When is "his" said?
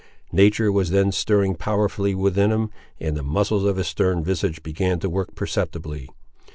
3.77-3.85